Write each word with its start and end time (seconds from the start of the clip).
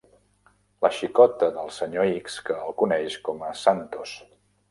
La 0.85 0.89
xicota 0.99 1.49
del 1.57 1.69
senyor 1.75 2.09
X, 2.13 2.39
que 2.49 2.57
el 2.65 2.75
coneix 2.81 3.21
com 3.29 3.47
a 3.49 3.53
"Santos". 3.67 4.15